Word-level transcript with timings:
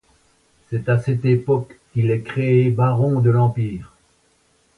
C'est 0.71 0.89
à 0.89 0.97
cette 0.97 1.25
époque 1.25 1.79
qu'il 1.93 2.09
est 2.09 2.21
créé 2.23 2.71
baron 2.71 3.19
de 3.19 3.29
l'Empire. 3.29 3.93